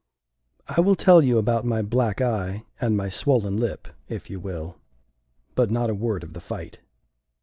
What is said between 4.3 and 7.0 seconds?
you will; but not a word of the fight.